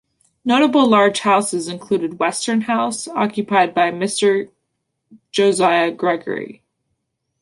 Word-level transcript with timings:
Notable 0.43 0.87
large 0.89 1.19
houses 1.19 1.67
included 1.67 2.17
Western 2.17 2.61
House, 2.61 3.07
occupied 3.07 3.75
by 3.75 3.91
Mr 3.91 4.49
Josiah 5.31 5.91
Gregory. 5.91 6.63